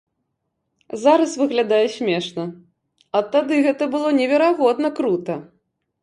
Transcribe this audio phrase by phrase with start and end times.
[1.01, 2.45] Зараз выглядае смешна,
[3.19, 5.35] а тады гэта было неверагодна крута!